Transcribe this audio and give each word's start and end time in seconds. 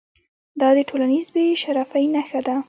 دا 0.59 0.69
د 0.77 0.79
ټولنیز 0.89 1.27
بې 1.33 1.45
شرفۍ 1.61 2.05
نښه 2.13 2.39
ده. 2.47 2.55